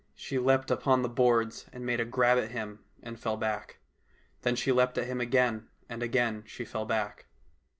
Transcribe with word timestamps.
She 0.15 0.39
leaped 0.39 0.71
upon 0.71 1.03
the 1.03 1.09
boards 1.09 1.67
and 1.71 1.85
made 1.85 1.99
a 1.99 2.05
grab 2.05 2.39
at 2.39 2.49
him 2.49 2.79
and 3.03 3.19
fell 3.19 3.37
back. 3.37 3.77
Then 4.41 4.55
she 4.55 4.71
leaped 4.71 4.97
at 4.97 5.05
him 5.05 5.21
again, 5.21 5.67
and 5.87 6.01
again 6.01 6.41
she 6.47 6.65
fell 6.65 6.85
back. 6.87 7.27